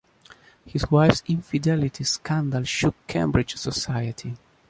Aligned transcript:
His 0.65 0.89
wife’s 0.89 1.21
infidelity 1.27 2.03
scandal 2.05 2.63
shook 2.63 2.95
Cambridge 3.05 3.55
society. 3.55 4.35